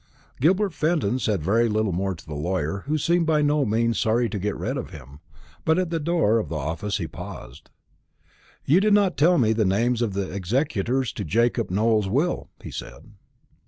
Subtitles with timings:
[0.39, 4.27] Gilbert Fenton said very little more to the lawyer, who seemed by no means sorry
[4.31, 5.19] to get rid of him.
[5.63, 7.69] But at the door of the office he paused.
[8.65, 12.71] "You did not tell me the names of the executors to Jacob Nowell's will," he
[12.71, 13.11] said.